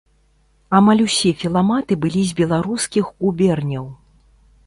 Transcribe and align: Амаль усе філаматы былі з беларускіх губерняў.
Амаль 0.77 1.03
усе 1.07 1.33
філаматы 1.41 1.93
былі 2.05 2.23
з 2.29 2.37
беларускіх 2.41 3.13
губерняў. 3.27 3.85